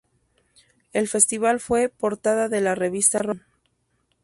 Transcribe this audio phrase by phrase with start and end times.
[0.93, 3.51] El festival fue portada de la revista "Rolling Stone".